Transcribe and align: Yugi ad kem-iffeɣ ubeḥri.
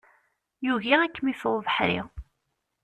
Yugi 0.65 0.95
ad 1.03 1.11
kem-iffeɣ 1.15 1.53
ubeḥri. 1.57 1.99